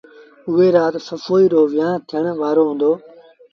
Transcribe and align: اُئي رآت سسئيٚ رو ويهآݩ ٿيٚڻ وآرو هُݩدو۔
اُئي 0.49 0.67
رآت 0.75 0.95
سسئيٚ 1.07 1.49
رو 1.53 1.61
ويهآݩ 1.71 2.03
ٿيٚڻ 2.07 2.25
وآرو 2.39 2.63
هُݩدو۔ 2.69 2.91